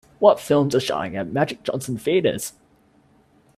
[0.17, 2.53] What films are showing at Magic Johnson Theatres.